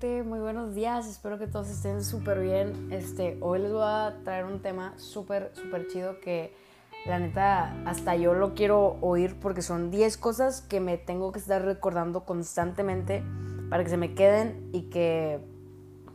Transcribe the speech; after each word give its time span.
Muy 0.00 0.38
buenos 0.38 0.76
días, 0.76 1.08
espero 1.08 1.40
que 1.40 1.48
todos 1.48 1.68
estén 1.68 2.04
súper 2.04 2.38
bien. 2.38 2.92
Este, 2.92 3.36
hoy 3.40 3.58
les 3.58 3.72
voy 3.72 3.82
a 3.82 4.14
traer 4.22 4.44
un 4.44 4.62
tema 4.62 4.94
súper, 4.96 5.50
súper 5.54 5.88
chido 5.88 6.20
que 6.20 6.54
la 7.04 7.18
neta 7.18 7.74
hasta 7.84 8.14
yo 8.14 8.32
lo 8.32 8.54
quiero 8.54 8.96
oír 9.00 9.34
porque 9.40 9.60
son 9.60 9.90
10 9.90 10.16
cosas 10.16 10.60
que 10.60 10.78
me 10.78 10.98
tengo 10.98 11.32
que 11.32 11.40
estar 11.40 11.64
recordando 11.64 12.24
constantemente 12.24 13.24
para 13.70 13.82
que 13.82 13.90
se 13.90 13.96
me 13.96 14.14
queden 14.14 14.70
y 14.72 14.82
que 14.82 15.40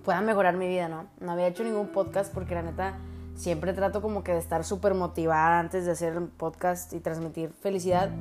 puedan 0.06 0.26
mejorar 0.26 0.56
mi 0.56 0.70
vida, 0.70 0.88
¿no? 0.88 1.08
No 1.20 1.34
había 1.34 1.48
hecho 1.48 1.66
ningún 1.66 1.90
podcast 1.90 2.34
porque 2.34 2.56
la 2.56 2.62
neta 2.62 2.98
siempre 3.36 3.74
trato 3.74 4.02
como 4.02 4.24
que 4.24 4.32
de 4.32 4.40
estar 4.40 4.64
súper 4.64 4.94
motivada 4.94 5.60
antes 5.60 5.84
de 5.84 5.92
hacer 5.92 6.18
un 6.18 6.30
podcast 6.30 6.94
y 6.94 7.02
transmitir 7.02 7.50
felicidad, 7.50 8.12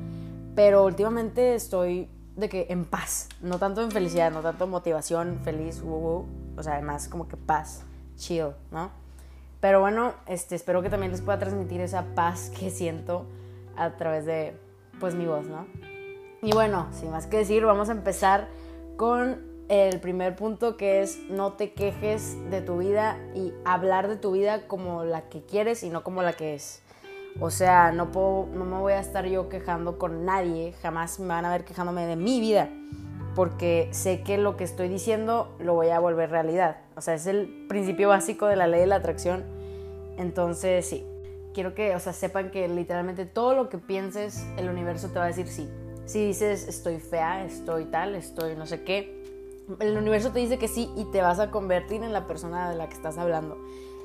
pero 0.55 0.83
últimamente 0.83 1.55
estoy 1.55 2.09
de 2.35 2.49
que 2.49 2.67
en 2.69 2.85
paz, 2.85 3.29
no 3.41 3.59
tanto 3.59 3.81
en 3.81 3.91
felicidad, 3.91 4.31
no 4.31 4.41
tanto 4.41 4.67
motivación, 4.67 5.39
feliz, 5.43 5.81
o 5.85 6.25
sea, 6.61 6.73
además 6.73 7.07
como 7.07 7.27
que 7.27 7.37
paz, 7.37 7.83
chill, 8.15 8.51
¿no? 8.71 8.91
Pero 9.59 9.79
bueno, 9.79 10.13
este, 10.27 10.55
espero 10.55 10.81
que 10.81 10.89
también 10.89 11.11
les 11.11 11.21
pueda 11.21 11.39
transmitir 11.39 11.79
esa 11.81 12.03
paz 12.15 12.51
que 12.59 12.69
siento 12.69 13.25
a 13.77 13.91
través 13.91 14.25
de, 14.25 14.57
pues, 14.99 15.15
mi 15.15 15.25
voz, 15.25 15.45
¿no? 15.45 15.65
Y 16.41 16.51
bueno, 16.51 16.87
sin 16.91 17.11
más 17.11 17.27
que 17.27 17.37
decir, 17.37 17.63
vamos 17.63 17.87
a 17.87 17.93
empezar 17.93 18.49
con 18.97 19.53
el 19.69 20.01
primer 20.01 20.35
punto 20.35 20.75
que 20.75 21.01
es 21.01 21.19
no 21.29 21.53
te 21.53 21.71
quejes 21.71 22.35
de 22.51 22.61
tu 22.61 22.79
vida 22.79 23.17
y 23.33 23.53
hablar 23.63 24.09
de 24.09 24.17
tu 24.17 24.33
vida 24.33 24.67
como 24.67 25.05
la 25.05 25.29
que 25.29 25.43
quieres 25.43 25.83
y 25.83 25.89
no 25.89 26.03
como 26.03 26.21
la 26.21 26.33
que 26.33 26.53
es. 26.53 26.82
O 27.39 27.49
sea, 27.49 27.91
no, 27.91 28.11
puedo, 28.11 28.47
no 28.53 28.65
me 28.65 28.77
voy 28.77 28.93
a 28.93 28.99
estar 28.99 29.25
yo 29.25 29.49
quejando 29.49 29.97
con 29.97 30.25
nadie, 30.25 30.73
jamás 30.81 31.19
me 31.19 31.27
van 31.27 31.45
a 31.45 31.51
ver 31.51 31.65
quejándome 31.65 32.05
de 32.05 32.15
mi 32.15 32.39
vida, 32.39 32.69
porque 33.35 33.89
sé 33.91 34.21
que 34.21 34.37
lo 34.37 34.55
que 34.55 34.63
estoy 34.63 34.87
diciendo 34.87 35.55
lo 35.59 35.73
voy 35.73 35.89
a 35.89 35.99
volver 35.99 36.29
realidad. 36.29 36.77
O 36.95 37.01
sea, 37.01 37.15
es 37.15 37.25
el 37.25 37.65
principio 37.67 38.09
básico 38.09 38.45
de 38.45 38.55
la 38.55 38.67
ley 38.67 38.81
de 38.81 38.87
la 38.87 38.97
atracción. 38.97 39.43
Entonces, 40.17 40.87
sí, 40.87 41.05
quiero 41.53 41.73
que, 41.73 41.95
o 41.95 41.99
sea, 41.99 42.13
sepan 42.13 42.51
que 42.51 42.67
literalmente 42.67 43.25
todo 43.25 43.55
lo 43.55 43.69
que 43.69 43.79
pienses, 43.79 44.45
el 44.57 44.69
universo 44.69 45.09
te 45.09 45.19
va 45.19 45.25
a 45.25 45.27
decir 45.27 45.47
sí. 45.47 45.67
Si 46.05 46.25
dices 46.25 46.67
estoy 46.67 46.99
fea, 46.99 47.45
estoy 47.45 47.85
tal, 47.85 48.15
estoy 48.15 48.55
no 48.55 48.65
sé 48.65 48.83
qué, 48.83 49.23
el 49.79 49.97
universo 49.97 50.31
te 50.31 50.39
dice 50.39 50.57
que 50.57 50.67
sí 50.67 50.89
y 50.95 51.05
te 51.05 51.21
vas 51.21 51.39
a 51.39 51.49
convertir 51.49 52.03
en 52.03 52.11
la 52.11 52.27
persona 52.27 52.69
de 52.69 52.75
la 52.75 52.87
que 52.89 52.95
estás 52.95 53.17
hablando. 53.17 53.57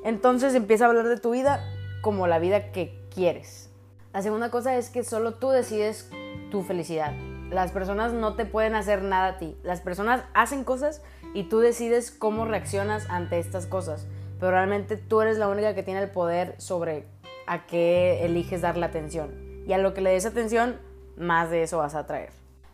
Entonces 0.04 0.54
empieza 0.54 0.84
a 0.84 0.88
hablar 0.88 1.08
de 1.08 1.18
tu 1.18 1.32
vida 1.32 1.60
como 2.02 2.26
la 2.26 2.38
vida 2.38 2.72
que 2.72 2.98
quieres. 3.14 3.70
La 4.12 4.22
segunda 4.22 4.50
cosa 4.50 4.76
es 4.76 4.90
que 4.90 5.04
solo 5.04 5.34
tú 5.34 5.50
decides 5.50 6.10
tu 6.50 6.62
felicidad. 6.62 7.12
Las 7.50 7.72
personas 7.72 8.12
no 8.12 8.34
te 8.34 8.46
pueden 8.46 8.74
hacer 8.74 9.02
nada 9.02 9.28
a 9.28 9.38
ti. 9.38 9.56
Las 9.62 9.80
personas 9.80 10.22
hacen 10.34 10.64
cosas 10.64 11.02
y 11.34 11.44
tú 11.44 11.60
decides 11.60 12.10
cómo 12.10 12.44
reaccionas 12.44 13.08
ante 13.10 13.38
estas 13.38 13.66
cosas. 13.66 14.06
Pero 14.38 14.52
realmente 14.52 14.96
tú 14.96 15.20
eres 15.20 15.38
la 15.38 15.48
única 15.48 15.74
que 15.74 15.82
tiene 15.82 16.02
el 16.02 16.10
poder 16.10 16.54
sobre 16.58 17.06
a 17.46 17.66
qué 17.66 18.24
eliges 18.24 18.60
darle 18.60 18.86
atención. 18.86 19.34
Y 19.66 19.72
a 19.72 19.78
lo 19.78 19.94
que 19.94 20.00
le 20.00 20.10
des 20.10 20.26
atención, 20.26 20.76
más 21.16 21.50
de 21.50 21.62
eso 21.62 21.78
vas 21.78 21.94
a 21.94 22.06
traer. 22.06 22.30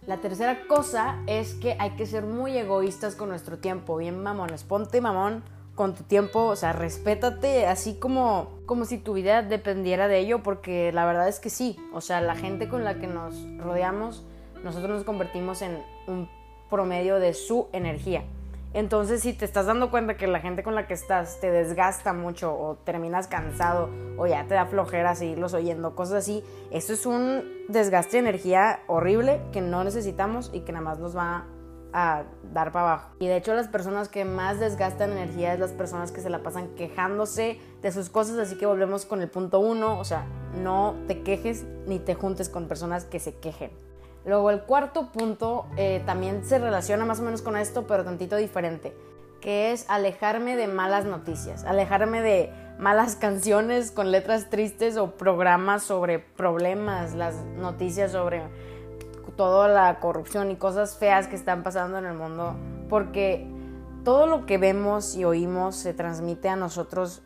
La 0.07 0.19
tercera 0.19 0.67
cosa 0.69 1.23
es 1.27 1.55
que 1.55 1.77
hay 1.79 1.91
que 1.93 2.07
ser 2.07 2.25
muy 2.25 2.57
egoístas 2.59 3.17
con 3.17 3.31
nuestro 3.31 3.59
tiempo. 3.59 3.97
Bien 3.97 4.23
mamones, 4.23 4.63
ponte 4.63 5.01
mamón 5.01 5.43
con 5.75 5.95
tu 5.95 6.05
tiempo, 6.05 6.45
o 6.45 6.57
sea, 6.57 6.73
respétate 6.73 7.67
así 7.67 7.95
como, 7.95 8.51
como 8.67 8.85
si 8.85 8.99
tu 8.99 9.15
vida 9.15 9.43
dependiera 9.43 10.09
de 10.09 10.19
ello, 10.19 10.43
porque 10.43 10.93
la 10.93 11.05
verdad 11.05 11.29
es 11.29 11.41
que 11.41 11.51
sí, 11.51 11.77
o 11.93 12.01
sea, 12.01 12.21
la 12.21 12.37
gente 12.37 12.69
con 12.69 12.85
la 12.85 13.01
que 13.01 13.07
nos 13.07 13.35
rodeamos, 13.59 14.25
nosotros 14.63 14.91
nos 14.91 15.05
convertimos 15.05 15.63
en 15.63 15.83
un 16.07 16.29
promedio 16.71 17.19
de 17.19 17.35
su 17.35 17.69
energía. 17.73 18.25
Entonces, 18.73 19.23
si 19.23 19.33
te 19.33 19.45
estás 19.45 19.67
dando 19.67 19.89
cuenta 19.89 20.17
que 20.17 20.27
la 20.27 20.41
gente 20.41 20.65
con 20.65 20.75
la 20.75 20.89
que 20.89 20.95
estás 20.95 21.39
te 21.41 21.49
desgasta 21.53 22.13
mucho 22.13 22.53
o 22.53 22.75
terminas 22.75 23.29
cansado 23.29 23.89
o 24.17 24.27
ya 24.27 24.47
te 24.49 24.55
da 24.55 24.67
flojera 24.67 25.15
seguirlos 25.15 25.55
oyendo, 25.55 25.95
cosas 25.95 26.25
así, 26.25 26.43
eso 26.73 26.93
es 26.93 27.07
un 27.07 27.45
desgaste 27.69 28.17
de 28.17 28.29
energía 28.29 28.81
horrible 28.89 29.41
que 29.53 29.61
no 29.61 29.85
necesitamos 29.85 30.51
y 30.53 30.61
que 30.61 30.73
nada 30.73 30.85
más 30.85 30.99
nos 30.99 31.17
va 31.17 31.47
a 31.95 32.25
dar 32.53 32.73
para 32.73 32.89
abajo. 32.89 33.11
Y 33.21 33.29
de 33.29 33.37
hecho 33.37 33.55
las 33.55 33.69
personas 33.69 34.09
que 34.09 34.25
más 34.25 34.59
desgastan 34.59 35.13
energía 35.13 35.55
es 35.55 35.61
las 35.61 35.71
personas 35.71 36.11
que 36.11 36.21
se 36.21 36.29
la 36.29 36.43
pasan 36.43 36.75
quejándose 36.75 37.61
de 37.81 37.93
sus 37.93 38.11
cosas, 38.11 38.37
así 38.37 38.59
que 38.59 38.67
volvemos 38.67 39.07
con 39.07 39.23
el 39.23 39.31
punto 39.31 39.61
uno, 39.61 39.99
o 40.01 40.05
sea, 40.05 40.27
no 40.61 40.97
te 41.07 41.23
quejes 41.23 41.65
ni 41.87 42.01
te 42.01 42.17
juntes 42.17 42.49
con 42.49 42.67
personas 42.67 43.05
que 43.05 43.21
se 43.21 43.37
quejen. 43.37 43.71
Luego 44.27 44.51
el 44.51 44.63
cuarto 44.63 45.13
punto 45.13 45.67
eh, 45.77 46.03
también 46.05 46.45
se 46.45 46.59
relaciona 46.59 47.05
más 47.05 47.21
o 47.21 47.23
menos 47.23 47.43
con 47.43 47.57
esto, 47.57 47.87
pero 47.87 48.05
tantito 48.05 48.37
diferente, 48.37 48.93
que 49.41 49.71
es 49.71 49.89
alejarme 49.89 50.57
de 50.57 50.67
malas 50.67 51.05
noticias, 51.05 51.63
alejarme 51.65 52.23
de 52.23 52.53
malas 52.77 53.15
canciones 53.21 53.93
con 53.93 54.11
letras 54.11 54.51
tristes 54.51 54.97
o 54.97 55.13
programas 55.13 55.85
sobre 55.85 56.19
problemas, 56.19 57.15
las 57.15 57.37
noticias 57.57 58.11
sobre 58.11 58.43
toda 59.37 59.69
la 59.69 60.01
corrupción 60.01 60.51
y 60.51 60.57
cosas 60.57 60.97
feas 60.97 61.29
que 61.29 61.37
están 61.37 61.63
pasando 61.63 61.99
en 61.99 62.07
el 62.07 62.15
mundo, 62.15 62.55
porque 62.89 63.47
todo 64.05 64.27
lo 64.27 64.47
que 64.47 64.59
vemos 64.59 65.17
y 65.17 65.25
oímos 65.25 65.77
se 65.77 65.95
transmite 65.95 66.49
a 66.49 66.57
nosotros 66.57 67.23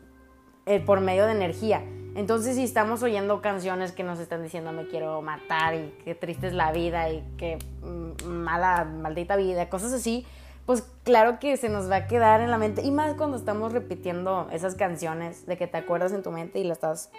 eh, 0.65 0.79
por 0.79 1.01
medio 1.01 1.25
de 1.25 1.33
energía. 1.33 1.83
Entonces, 2.15 2.55
si 2.55 2.63
estamos 2.63 3.03
oyendo 3.03 3.41
canciones 3.41 3.91
que 3.91 4.03
nos 4.03 4.19
están 4.19 4.43
diciendo 4.43 4.71
me 4.71 4.87
quiero 4.87 5.21
matar 5.21 5.75
y 5.75 5.95
qué 6.03 6.15
triste 6.15 6.47
es 6.47 6.53
la 6.53 6.71
vida 6.71 7.09
y 7.09 7.23
qué 7.37 7.59
mm, 7.81 8.25
mala, 8.27 8.83
maldita 8.83 9.35
vida, 9.35 9.69
cosas 9.69 9.93
así, 9.93 10.25
pues 10.65 10.83
claro 11.03 11.39
que 11.39 11.57
se 11.57 11.69
nos 11.69 11.89
va 11.89 11.95
a 11.97 12.07
quedar 12.07 12.41
en 12.41 12.51
la 12.51 12.57
mente. 12.57 12.81
Y 12.81 12.91
más 12.91 13.15
cuando 13.15 13.37
estamos 13.37 13.73
repitiendo 13.73 14.47
esas 14.51 14.75
canciones 14.75 15.45
de 15.45 15.57
que 15.57 15.67
te 15.67 15.77
acuerdas 15.77 16.11
en 16.11 16.23
tu 16.23 16.31
mente 16.31 16.59
y 16.59 16.63
la 16.63 16.73
estás 16.73 17.09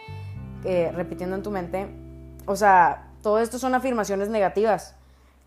eh, 0.64 0.92
repitiendo 0.94 1.36
en 1.36 1.42
tu 1.42 1.50
mente. 1.50 1.88
O 2.46 2.56
sea, 2.56 3.09
todo 3.22 3.38
esto 3.38 3.58
son 3.58 3.74
afirmaciones 3.74 4.28
negativas 4.28 4.96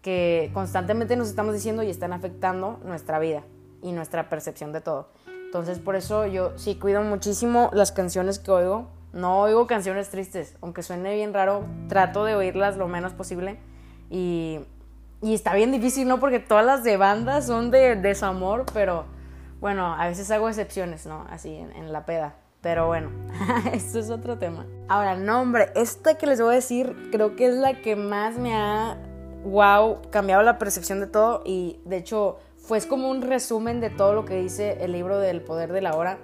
que 0.02 0.52
constantemente 0.54 1.16
nos 1.16 1.30
estamos 1.30 1.54
diciendo 1.54 1.82
y 1.82 1.90
están 1.90 2.14
afectando 2.14 2.80
nuestra 2.84 3.20
vida 3.20 3.44
y 3.82 3.94
nuestra 3.94 4.30
percepción 4.30 4.74
de 4.74 4.82
todo. 4.82 5.10
Entonces 5.46 5.80
por 5.80 5.96
eso 5.96 6.26
yo 6.28 6.58
sí 6.58 6.76
cuido 6.76 7.02
muchísimo 7.02 7.70
las 7.74 7.92
canciones 7.92 8.40
que 8.40 8.52
oigo. 8.52 8.88
No 9.14 9.42
oigo 9.42 9.68
canciones 9.68 10.10
tristes, 10.10 10.56
aunque 10.62 10.82
suene 10.82 11.14
bien 11.14 11.34
raro, 11.34 11.64
trato 11.88 12.26
de 12.26 12.36
oírlas 12.36 12.78
lo 12.78 12.88
menos 12.88 13.14
posible. 13.14 13.60
Y, 14.10 14.60
y 15.22 15.36
está 15.36 15.54
bien 15.54 15.72
difícil, 15.72 16.08
¿no? 16.08 16.20
Porque 16.20 16.40
todas 16.40 16.66
las 16.66 16.84
de 16.84 16.98
bandas 16.98 17.46
son 17.46 17.70
de 17.70 17.96
desamor, 17.96 18.66
pero 18.74 19.06
bueno, 19.62 19.94
a 19.94 20.08
veces 20.08 20.30
hago 20.32 20.50
excepciones, 20.50 21.06
¿no? 21.06 21.26
Así 21.30 21.56
en, 21.56 21.72
en 21.74 21.94
la 21.94 22.06
peda. 22.06 22.36
Pero 22.64 22.88
bueno, 22.88 23.12
esto 23.74 24.00
es 24.00 24.10
otro 24.10 24.40
tema. 24.40 24.66
Ahora, 24.88 25.16
no, 25.16 25.42
hombre, 25.42 25.70
esta 25.76 26.18
que 26.18 26.26
les 26.26 26.42
voy 26.42 26.54
a 26.54 26.56
decir 26.56 27.10
creo 27.12 27.36
que 27.36 27.48
es 27.48 27.56
la 27.56 27.82
que 27.82 27.96
más 27.98 28.38
me 28.40 28.56
ha, 28.56 28.98
wow, 29.44 29.98
cambiado 30.10 30.42
la 30.42 30.58
percepción 30.58 31.02
de 31.02 31.08
todo 31.08 31.44
y 31.46 31.82
de 31.84 31.98
hecho 31.98 32.38
fue 32.56 32.80
como 32.82 33.10
un 33.10 33.22
resumen 33.22 33.82
de 33.82 33.90
todo 33.90 34.14
lo 34.14 34.24
que 34.24 34.42
dice 34.42 34.78
el 34.80 34.94
libro 34.94 35.20
del 35.20 35.42
poder 35.42 35.74
de 35.74 35.82
la 35.82 35.96
hora, 35.96 36.20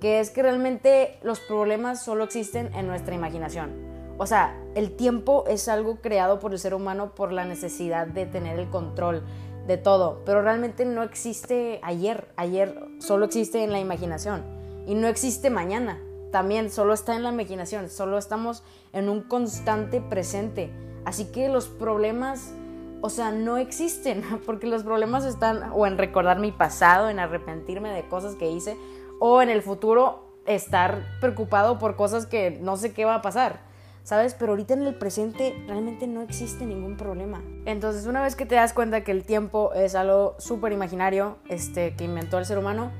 que 0.00 0.20
es 0.20 0.30
que 0.30 0.42
realmente 0.42 1.18
los 1.22 1.40
problemas 1.40 2.00
solo 2.00 2.22
existen 2.22 2.72
en 2.74 2.86
nuestra 2.86 3.16
imaginación. 3.16 3.72
O 4.16 4.26
sea, 4.26 4.56
el 4.76 4.94
tiempo 4.94 5.44
es 5.48 5.66
algo 5.66 5.96
creado 5.96 6.38
por 6.38 6.52
el 6.52 6.60
ser 6.60 6.72
humano 6.72 7.16
por 7.16 7.32
la 7.32 7.44
necesidad 7.44 8.06
de 8.06 8.26
tener 8.26 8.60
el 8.60 8.70
control 8.70 9.24
de 9.66 9.76
todo, 9.76 10.22
pero 10.24 10.40
realmente 10.40 10.84
no 10.84 11.02
existe 11.02 11.80
ayer, 11.82 12.28
ayer 12.36 12.80
solo 12.98 13.24
existe 13.24 13.64
en 13.64 13.72
la 13.72 13.80
imaginación 13.80 14.59
y 14.86 14.94
no 14.94 15.08
existe 15.08 15.50
mañana. 15.50 16.00
También 16.30 16.70
solo 16.70 16.94
está 16.94 17.16
en 17.16 17.22
la 17.22 17.30
imaginación, 17.30 17.88
solo 17.88 18.16
estamos 18.16 18.62
en 18.92 19.08
un 19.08 19.22
constante 19.22 20.00
presente. 20.00 20.70
Así 21.04 21.26
que 21.26 21.48
los 21.48 21.68
problemas, 21.68 22.52
o 23.00 23.10
sea, 23.10 23.32
no 23.32 23.56
existen, 23.56 24.22
porque 24.46 24.66
los 24.66 24.84
problemas 24.84 25.24
están 25.24 25.72
o 25.74 25.86
en 25.86 25.98
recordar 25.98 26.38
mi 26.38 26.52
pasado, 26.52 27.08
en 27.10 27.18
arrepentirme 27.18 27.90
de 27.92 28.06
cosas 28.08 28.36
que 28.36 28.50
hice, 28.50 28.76
o 29.18 29.42
en 29.42 29.50
el 29.50 29.62
futuro 29.62 30.30
estar 30.46 31.04
preocupado 31.20 31.78
por 31.78 31.96
cosas 31.96 32.26
que 32.26 32.58
no 32.60 32.76
sé 32.76 32.92
qué 32.92 33.04
va 33.04 33.16
a 33.16 33.22
pasar. 33.22 33.68
¿Sabes? 34.02 34.34
Pero 34.34 34.52
ahorita 34.52 34.74
en 34.74 34.82
el 34.82 34.94
presente 34.94 35.54
realmente 35.66 36.06
no 36.06 36.22
existe 36.22 36.64
ningún 36.64 36.96
problema. 36.96 37.42
Entonces, 37.66 38.06
una 38.06 38.22
vez 38.22 38.34
que 38.34 38.46
te 38.46 38.54
das 38.54 38.72
cuenta 38.72 39.04
que 39.04 39.12
el 39.12 39.24
tiempo 39.24 39.72
es 39.74 39.94
algo 39.94 40.36
súper 40.38 40.72
imaginario, 40.72 41.36
este, 41.48 41.94
que 41.94 42.04
inventó 42.04 42.38
el 42.38 42.46
ser 42.46 42.58
humano, 42.58 42.90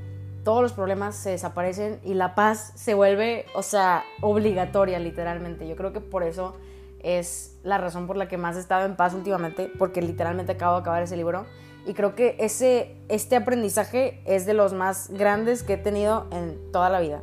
todos 0.44 0.62
los 0.62 0.72
problemas 0.72 1.16
se 1.16 1.30
desaparecen 1.30 2.00
y 2.04 2.14
la 2.14 2.34
paz 2.34 2.72
se 2.74 2.94
vuelve, 2.94 3.46
o 3.54 3.62
sea, 3.62 4.04
obligatoria 4.20 4.98
literalmente. 4.98 5.68
Yo 5.68 5.76
creo 5.76 5.92
que 5.92 6.00
por 6.00 6.22
eso 6.22 6.56
es 7.02 7.58
la 7.62 7.78
razón 7.78 8.06
por 8.06 8.16
la 8.16 8.28
que 8.28 8.36
más 8.36 8.56
he 8.56 8.60
estado 8.60 8.86
en 8.86 8.96
paz 8.96 9.14
últimamente, 9.14 9.70
porque 9.78 10.02
literalmente 10.02 10.52
acabo 10.52 10.76
de 10.76 10.80
acabar 10.80 11.02
ese 11.02 11.16
libro. 11.16 11.46
Y 11.86 11.94
creo 11.94 12.14
que 12.14 12.36
ese, 12.38 12.96
este 13.08 13.36
aprendizaje 13.36 14.20
es 14.26 14.44
de 14.44 14.54
los 14.54 14.72
más 14.72 15.08
grandes 15.10 15.62
que 15.62 15.74
he 15.74 15.78
tenido 15.78 16.26
en 16.30 16.72
toda 16.72 16.90
la 16.90 17.00
vida. 17.00 17.22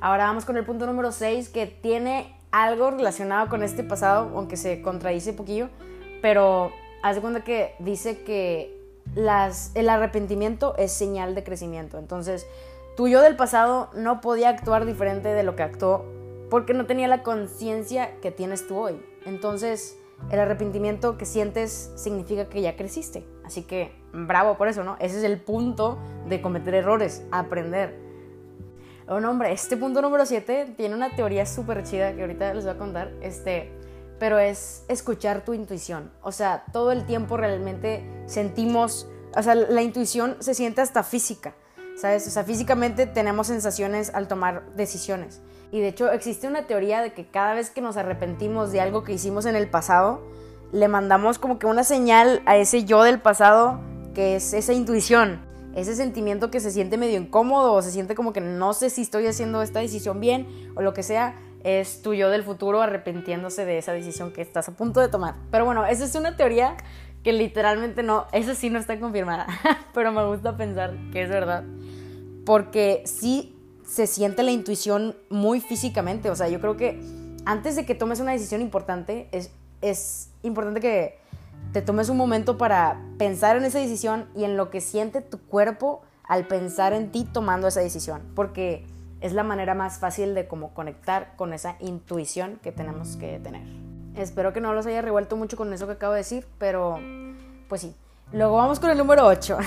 Ahora 0.00 0.24
vamos 0.24 0.44
con 0.44 0.56
el 0.56 0.64
punto 0.64 0.86
número 0.86 1.12
6, 1.12 1.48
que 1.50 1.66
tiene 1.66 2.34
algo 2.50 2.90
relacionado 2.90 3.48
con 3.48 3.62
este 3.62 3.84
pasado, 3.84 4.30
aunque 4.34 4.56
se 4.56 4.80
contradice 4.80 5.30
un 5.30 5.36
poquillo, 5.36 5.68
pero 6.22 6.72
haz 7.02 7.16
de 7.16 7.20
cuenta 7.20 7.44
que 7.44 7.74
dice 7.80 8.22
que 8.22 8.77
las, 9.14 9.72
el 9.74 9.88
arrepentimiento 9.88 10.74
es 10.76 10.92
señal 10.92 11.34
de 11.34 11.44
crecimiento. 11.44 11.98
Entonces, 11.98 12.46
tu 12.96 13.08
yo 13.08 13.22
del 13.22 13.36
pasado 13.36 13.90
no 13.94 14.20
podía 14.20 14.48
actuar 14.48 14.84
diferente 14.84 15.28
de 15.28 15.42
lo 15.42 15.56
que 15.56 15.62
actuó 15.62 16.04
porque 16.50 16.74
no 16.74 16.86
tenía 16.86 17.08
la 17.08 17.22
conciencia 17.22 18.20
que 18.20 18.30
tienes 18.30 18.66
tú 18.66 18.76
hoy. 18.76 19.00
Entonces, 19.26 19.98
el 20.30 20.40
arrepentimiento 20.40 21.16
que 21.16 21.26
sientes 21.26 21.92
significa 21.96 22.48
que 22.48 22.60
ya 22.60 22.76
creciste. 22.76 23.24
Así 23.44 23.62
que, 23.62 23.92
bravo 24.12 24.56
por 24.56 24.68
eso, 24.68 24.84
¿no? 24.84 24.96
Ese 25.00 25.18
es 25.18 25.24
el 25.24 25.40
punto 25.40 25.98
de 26.28 26.40
cometer 26.40 26.74
errores, 26.74 27.24
aprender. 27.30 27.94
Oh, 29.06 29.20
no, 29.20 29.30
hombre, 29.30 29.52
este 29.52 29.76
punto 29.76 30.02
número 30.02 30.26
7 30.26 30.74
tiene 30.76 30.94
una 30.94 31.14
teoría 31.16 31.46
súper 31.46 31.82
chida 31.82 32.14
que 32.14 32.22
ahorita 32.22 32.52
les 32.52 32.64
voy 32.64 32.74
a 32.74 32.78
contar. 32.78 33.12
Este, 33.22 33.72
pero 34.18 34.38
es 34.38 34.84
escuchar 34.88 35.44
tu 35.44 35.54
intuición. 35.54 36.10
O 36.22 36.32
sea, 36.32 36.64
todo 36.72 36.92
el 36.92 37.06
tiempo 37.06 37.36
realmente 37.36 38.04
sentimos, 38.26 39.08
o 39.36 39.42
sea, 39.42 39.54
la 39.54 39.82
intuición 39.82 40.36
se 40.40 40.54
siente 40.54 40.80
hasta 40.80 41.02
física, 41.02 41.54
¿sabes? 41.96 42.26
O 42.26 42.30
sea, 42.30 42.44
físicamente 42.44 43.06
tenemos 43.06 43.46
sensaciones 43.46 44.12
al 44.14 44.28
tomar 44.28 44.64
decisiones. 44.74 45.40
Y 45.70 45.80
de 45.80 45.88
hecho 45.88 46.10
existe 46.10 46.48
una 46.48 46.66
teoría 46.66 47.02
de 47.02 47.12
que 47.12 47.28
cada 47.28 47.54
vez 47.54 47.70
que 47.70 47.80
nos 47.80 47.96
arrepentimos 47.96 48.72
de 48.72 48.80
algo 48.80 49.04
que 49.04 49.12
hicimos 49.12 49.46
en 49.46 49.54
el 49.54 49.68
pasado, 49.68 50.22
le 50.72 50.88
mandamos 50.88 51.38
como 51.38 51.58
que 51.58 51.66
una 51.66 51.84
señal 51.84 52.42
a 52.46 52.56
ese 52.56 52.84
yo 52.84 53.02
del 53.02 53.20
pasado 53.20 53.80
que 54.14 54.36
es 54.36 54.52
esa 54.52 54.72
intuición, 54.72 55.40
ese 55.74 55.94
sentimiento 55.94 56.50
que 56.50 56.60
se 56.60 56.70
siente 56.70 56.96
medio 56.96 57.20
incómodo 57.20 57.72
o 57.72 57.82
se 57.82 57.90
siente 57.90 58.14
como 58.14 58.32
que 58.32 58.40
no 58.40 58.72
sé 58.72 58.90
si 58.90 59.02
estoy 59.02 59.26
haciendo 59.26 59.62
esta 59.62 59.80
decisión 59.80 60.20
bien 60.20 60.72
o 60.74 60.82
lo 60.82 60.92
que 60.92 61.02
sea, 61.02 61.36
es 61.68 62.00
tu 62.00 62.14
yo 62.14 62.30
del 62.30 62.42
futuro 62.42 62.80
arrepintiéndose 62.80 63.64
de 63.64 63.78
esa 63.78 63.92
decisión 63.92 64.32
que 64.32 64.40
estás 64.40 64.68
a 64.68 64.72
punto 64.72 65.00
de 65.00 65.08
tomar. 65.08 65.34
Pero 65.50 65.64
bueno, 65.64 65.84
esa 65.84 66.04
es 66.04 66.14
una 66.14 66.36
teoría 66.36 66.76
que 67.22 67.32
literalmente 67.32 68.02
no, 68.02 68.26
esa 68.32 68.54
sí 68.54 68.70
no 68.70 68.78
está 68.78 68.98
confirmada, 68.98 69.46
pero 69.94 70.12
me 70.12 70.24
gusta 70.26 70.56
pensar 70.56 70.94
que 71.12 71.22
es 71.22 71.28
verdad. 71.28 71.64
Porque 72.46 73.02
sí 73.04 73.54
se 73.86 74.06
siente 74.06 74.42
la 74.42 74.50
intuición 74.50 75.16
muy 75.28 75.60
físicamente. 75.60 76.30
O 76.30 76.36
sea, 76.36 76.48
yo 76.48 76.60
creo 76.60 76.76
que 76.76 77.00
antes 77.44 77.76
de 77.76 77.84
que 77.84 77.94
tomes 77.94 78.20
una 78.20 78.32
decisión 78.32 78.60
importante, 78.60 79.28
es, 79.32 79.50
es 79.82 80.30
importante 80.42 80.80
que 80.80 81.18
te 81.72 81.82
tomes 81.82 82.08
un 82.08 82.16
momento 82.16 82.56
para 82.56 83.00
pensar 83.18 83.56
en 83.56 83.64
esa 83.64 83.78
decisión 83.78 84.26
y 84.34 84.44
en 84.44 84.56
lo 84.56 84.70
que 84.70 84.80
siente 84.80 85.20
tu 85.20 85.38
cuerpo 85.38 86.02
al 86.24 86.46
pensar 86.46 86.92
en 86.92 87.10
ti 87.10 87.24
tomando 87.24 87.68
esa 87.68 87.80
decisión. 87.80 88.22
Porque 88.34 88.86
es 89.20 89.32
la 89.32 89.42
manera 89.42 89.74
más 89.74 89.98
fácil 89.98 90.34
de 90.34 90.46
como 90.46 90.74
conectar 90.74 91.34
con 91.36 91.52
esa 91.52 91.76
intuición 91.80 92.58
que 92.62 92.72
tenemos 92.72 93.16
que 93.16 93.38
tener. 93.40 93.62
Espero 94.14 94.52
que 94.52 94.60
no 94.60 94.72
los 94.72 94.86
haya 94.86 95.02
revuelto 95.02 95.36
mucho 95.36 95.56
con 95.56 95.72
eso 95.72 95.86
que 95.86 95.92
acabo 95.94 96.12
de 96.12 96.18
decir, 96.18 96.46
pero 96.58 96.98
pues 97.68 97.82
sí. 97.82 97.94
Luego 98.32 98.56
vamos 98.56 98.80
con 98.80 98.90
el 98.90 98.98
número 98.98 99.26
8. 99.26 99.58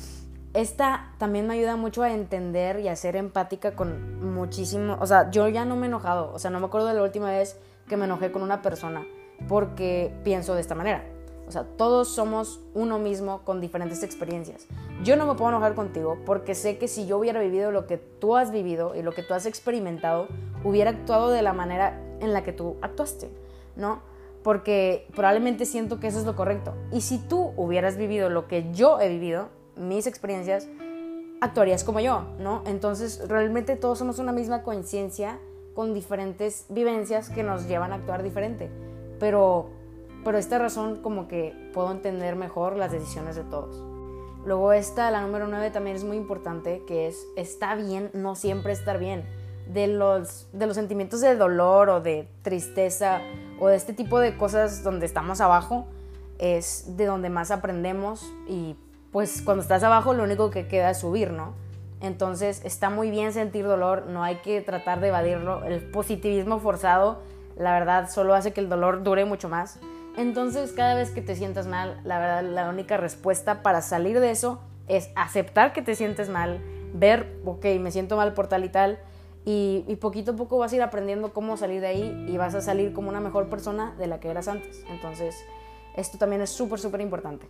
Esta 0.54 1.12
también 1.18 1.46
me 1.46 1.54
ayuda 1.54 1.76
mucho 1.76 2.02
a 2.02 2.10
entender 2.10 2.80
y 2.80 2.88
a 2.88 2.96
ser 2.96 3.16
empática 3.16 3.72
con 3.72 4.34
muchísimo, 4.34 4.96
o 5.00 5.06
sea, 5.06 5.30
yo 5.30 5.48
ya 5.48 5.66
no 5.66 5.76
me 5.76 5.86
he 5.86 5.88
enojado, 5.88 6.32
o 6.32 6.38
sea, 6.38 6.50
no 6.50 6.60
me 6.60 6.66
acuerdo 6.66 6.86
de 6.86 6.94
la 6.94 7.02
última 7.02 7.30
vez 7.30 7.58
que 7.86 7.98
me 7.98 8.06
enojé 8.06 8.32
con 8.32 8.42
una 8.42 8.62
persona 8.62 9.04
porque 9.48 10.14
pienso 10.24 10.54
de 10.54 10.62
esta 10.62 10.74
manera. 10.74 11.04
O 11.46 11.52
sea, 11.52 11.64
todos 11.64 12.08
somos 12.08 12.60
uno 12.74 12.98
mismo 12.98 13.42
con 13.44 13.60
diferentes 13.60 14.02
experiencias. 14.02 14.66
Yo 15.04 15.16
no 15.16 15.26
me 15.26 15.34
puedo 15.34 15.50
enojar 15.50 15.74
contigo 15.74 16.18
porque 16.26 16.54
sé 16.54 16.78
que 16.78 16.88
si 16.88 17.06
yo 17.06 17.18
hubiera 17.18 17.40
vivido 17.40 17.70
lo 17.70 17.86
que 17.86 17.98
tú 17.98 18.36
has 18.36 18.50
vivido 18.50 18.94
y 18.96 19.02
lo 19.02 19.12
que 19.12 19.22
tú 19.22 19.34
has 19.34 19.46
experimentado, 19.46 20.26
hubiera 20.64 20.90
actuado 20.90 21.30
de 21.30 21.42
la 21.42 21.52
manera 21.52 22.00
en 22.20 22.32
la 22.32 22.42
que 22.42 22.52
tú 22.52 22.76
actuaste, 22.82 23.30
¿no? 23.76 24.00
Porque 24.42 25.06
probablemente 25.14 25.66
siento 25.66 26.00
que 26.00 26.08
eso 26.08 26.18
es 26.18 26.24
lo 26.24 26.34
correcto. 26.34 26.74
Y 26.92 27.02
si 27.02 27.18
tú 27.18 27.52
hubieras 27.56 27.96
vivido 27.96 28.28
lo 28.30 28.48
que 28.48 28.72
yo 28.72 29.00
he 29.00 29.08
vivido, 29.08 29.48
mis 29.76 30.06
experiencias, 30.06 30.68
actuarías 31.40 31.84
como 31.84 32.00
yo, 32.00 32.24
¿no? 32.38 32.62
Entonces, 32.66 33.28
realmente 33.28 33.76
todos 33.76 33.98
somos 33.98 34.18
una 34.18 34.32
misma 34.32 34.62
conciencia 34.62 35.38
con 35.74 35.92
diferentes 35.94 36.66
vivencias 36.70 37.28
que 37.28 37.42
nos 37.42 37.68
llevan 37.68 37.92
a 37.92 37.96
actuar 37.96 38.22
diferente. 38.22 38.70
Pero 39.20 39.70
por 40.26 40.34
esta 40.34 40.58
razón 40.58 40.96
como 40.96 41.28
que 41.28 41.54
puedo 41.72 41.92
entender 41.92 42.34
mejor 42.34 42.74
las 42.76 42.90
decisiones 42.90 43.36
de 43.36 43.44
todos. 43.44 43.80
Luego 44.44 44.72
esta, 44.72 45.08
la 45.12 45.20
número 45.20 45.46
9, 45.46 45.70
también 45.70 45.94
es 45.94 46.02
muy 46.02 46.16
importante, 46.16 46.82
que 46.84 47.06
es, 47.06 47.24
está 47.36 47.76
bien 47.76 48.10
no 48.12 48.34
siempre 48.34 48.72
estar 48.72 48.98
bien. 48.98 49.24
De 49.72 49.86
los, 49.86 50.48
de 50.52 50.66
los 50.66 50.74
sentimientos 50.74 51.20
de 51.20 51.36
dolor 51.36 51.90
o 51.90 52.00
de 52.00 52.28
tristeza 52.42 53.20
o 53.60 53.68
de 53.68 53.76
este 53.76 53.92
tipo 53.92 54.18
de 54.18 54.36
cosas 54.36 54.82
donde 54.82 55.06
estamos 55.06 55.40
abajo, 55.40 55.86
es 56.40 56.96
de 56.96 57.06
donde 57.06 57.30
más 57.30 57.52
aprendemos 57.52 58.28
y 58.48 58.74
pues 59.12 59.42
cuando 59.42 59.62
estás 59.62 59.84
abajo 59.84 60.12
lo 60.12 60.24
único 60.24 60.50
que 60.50 60.66
queda 60.66 60.90
es 60.90 60.98
subir, 60.98 61.30
¿no? 61.30 61.54
Entonces 62.00 62.62
está 62.64 62.90
muy 62.90 63.10
bien 63.10 63.32
sentir 63.32 63.64
dolor, 63.64 64.06
no 64.08 64.24
hay 64.24 64.38
que 64.38 64.60
tratar 64.60 64.98
de 64.98 65.06
evadirlo. 65.06 65.64
El 65.64 65.88
positivismo 65.88 66.58
forzado, 66.58 67.20
la 67.56 67.74
verdad, 67.74 68.10
solo 68.10 68.34
hace 68.34 68.52
que 68.52 68.60
el 68.60 68.68
dolor 68.68 69.04
dure 69.04 69.24
mucho 69.24 69.48
más. 69.48 69.78
Entonces, 70.16 70.72
cada 70.72 70.94
vez 70.94 71.10
que 71.10 71.20
te 71.20 71.36
sientas 71.36 71.66
mal, 71.66 72.00
la 72.04 72.18
verdad, 72.18 72.42
la 72.42 72.68
única 72.70 72.96
respuesta 72.96 73.62
para 73.62 73.82
salir 73.82 74.18
de 74.20 74.30
eso 74.30 74.60
es 74.88 75.10
aceptar 75.14 75.72
que 75.72 75.82
te 75.82 75.94
sientes 75.94 76.28
mal, 76.28 76.60
ver, 76.94 77.38
ok, 77.44 77.64
me 77.80 77.90
siento 77.90 78.16
mal 78.16 78.32
por 78.32 78.46
tal 78.46 78.64
y 78.64 78.68
tal, 78.70 78.98
y, 79.48 79.96
poquito 80.00 80.32
a 80.32 80.36
poco 80.36 80.58
vas 80.58 80.72
a 80.72 80.76
ir 80.76 80.82
aprendiendo 80.82 81.32
cómo 81.32 81.56
salir 81.56 81.80
de 81.80 81.86
ahí 81.86 82.26
y 82.28 82.36
vas 82.36 82.56
a 82.56 82.60
salir 82.60 82.92
como 82.92 83.10
una 83.10 83.20
mejor 83.20 83.48
persona 83.48 83.94
de 83.96 84.08
la 84.08 84.18
que 84.18 84.28
eras 84.28 84.48
antes. 84.48 84.82
Entonces, 84.90 85.36
esto 85.94 86.18
también 86.18 86.42
es 86.42 86.50
súper, 86.50 86.80
súper 86.80 87.00
importante. 87.00 87.46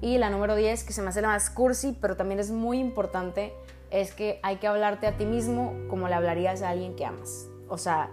Y 0.00 0.18
la 0.18 0.30
número 0.30 0.54
10, 0.54 0.84
que 0.84 0.92
se 0.92 1.02
me 1.02 1.08
hace 1.08 1.20
la 1.20 1.28
más 1.28 1.50
cursi, 1.50 1.98
pero 2.00 2.16
también 2.16 2.38
es 2.38 2.52
muy 2.52 2.78
importante, 2.78 3.52
es 3.90 4.14
que 4.14 4.38
hay 4.44 4.56
que 4.56 4.68
hablarte 4.68 5.08
a 5.08 5.16
ti 5.16 5.26
mismo 5.26 5.74
como 5.88 6.06
le 6.06 6.14
hablarías 6.14 6.62
a 6.62 6.68
alguien 6.68 6.94
que 6.94 7.04
amas. 7.04 7.48
O 7.68 7.76
sea, 7.76 8.10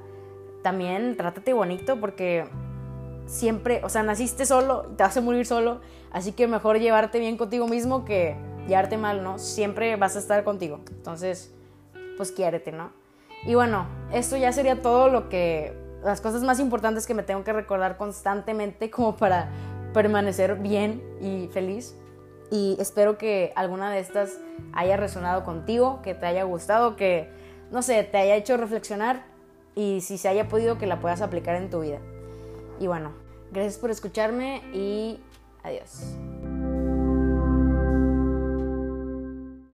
también 0.63 1.15
trátate 1.15 1.53
bonito 1.53 1.99
porque 1.99 2.45
siempre, 3.29 3.81
o 3.83 3.89
sea, 3.89 4.03
naciste 4.03 4.45
solo 4.45 4.87
te 4.97 5.03
vas 5.03 5.15
a 5.15 5.21
morir 5.21 5.45
solo, 5.45 5.81
así 6.11 6.31
que 6.31 6.47
mejor 6.47 6.79
llevarte 6.79 7.19
bien 7.19 7.37
contigo 7.37 7.67
mismo 7.67 8.03
que 8.03 8.35
llevarte 8.67 8.97
mal, 8.97 9.23
¿no? 9.23 9.37
Siempre 9.37 9.95
vas 9.95 10.15
a 10.15 10.19
estar 10.19 10.43
contigo. 10.43 10.81
Entonces, 10.89 11.53
pues 12.17 12.31
quiérete, 12.31 12.71
¿no? 12.71 12.91
Y 13.45 13.55
bueno, 13.55 13.85
esto 14.11 14.35
ya 14.35 14.51
sería 14.51 14.81
todo 14.81 15.09
lo 15.09 15.29
que 15.29 15.73
las 16.03 16.21
cosas 16.21 16.43
más 16.43 16.59
importantes 16.59 17.05
que 17.05 17.13
me 17.13 17.23
tengo 17.23 17.43
que 17.43 17.53
recordar 17.53 17.97
constantemente 17.97 18.89
como 18.89 19.15
para 19.15 19.49
permanecer 19.93 20.55
bien 20.55 21.01
y 21.21 21.47
feliz. 21.53 21.95
Y 22.51 22.77
espero 22.79 23.17
que 23.17 23.53
alguna 23.55 23.91
de 23.91 23.99
estas 23.99 24.39
haya 24.73 24.97
resonado 24.97 25.43
contigo, 25.43 26.01
que 26.01 26.15
te 26.15 26.25
haya 26.25 26.43
gustado, 26.43 26.95
que, 26.95 27.29
no 27.69 27.83
sé, 27.83 28.03
te 28.03 28.17
haya 28.17 28.35
hecho 28.35 28.57
reflexionar 28.57 29.23
y 29.75 30.01
si 30.01 30.17
se 30.17 30.27
haya 30.27 30.47
podido 30.47 30.79
que 30.79 30.87
la 30.87 30.99
puedas 30.99 31.21
aplicar 31.21 31.55
en 31.55 31.69
tu 31.69 31.81
vida. 31.81 31.99
Y 32.79 32.87
bueno, 32.87 33.11
gracias 33.51 33.77
por 33.77 33.91
escucharme 33.91 34.63
y 34.73 35.19
adiós. 35.63 36.15